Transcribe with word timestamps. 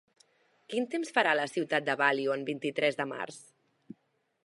Quin 0.73 0.87
temps 0.93 1.11
farà 1.17 1.35
a 1.37 1.39
la 1.39 1.45
ciutat 1.53 1.87
de 1.91 1.97
Value 2.01 2.33
el 2.39 2.49
vint-i-tres 2.51 3.01
de 3.03 3.11
març? 3.15 3.43